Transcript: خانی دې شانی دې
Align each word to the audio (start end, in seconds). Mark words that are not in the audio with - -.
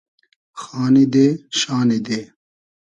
خانی 0.61 1.05
دې 1.13 1.27
شانی 1.59 1.99
دې 2.05 2.21